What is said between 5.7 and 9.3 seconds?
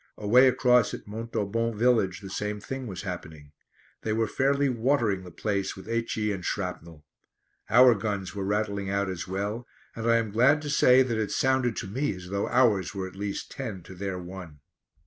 with H.E. and shrapnel. Our guns were rattling out as